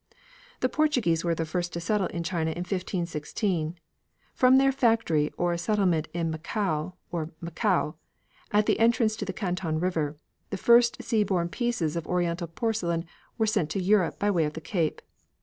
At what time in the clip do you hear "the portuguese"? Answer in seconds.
0.61-1.23